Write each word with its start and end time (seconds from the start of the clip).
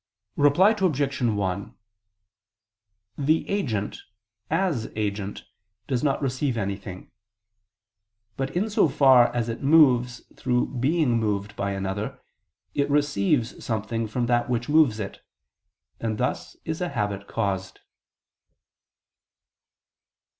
Reply 0.37 0.71
Obj. 0.71 1.21
1: 1.21 1.75
The 3.19 3.47
agent, 3.47 4.01
as 4.49 4.91
agent, 4.95 5.43
does 5.85 6.03
not 6.03 6.23
receive 6.23 6.57
anything. 6.57 7.11
But 8.35 8.49
in 8.57 8.67
so 8.71 8.87
far 8.89 9.31
as 9.35 9.47
it 9.47 9.61
moves 9.61 10.21
through 10.35 10.73
being 10.79 11.19
moved 11.19 11.55
by 11.55 11.73
another, 11.73 12.19
it 12.73 12.89
receives 12.89 13.63
something 13.63 14.07
from 14.07 14.25
that 14.25 14.49
which 14.49 14.67
moves 14.67 14.99
it: 14.99 15.19
and 15.99 16.17
thus 16.17 16.57
is 16.65 16.81
a 16.81 16.89
habit 16.89 17.27
caused. 17.27 17.81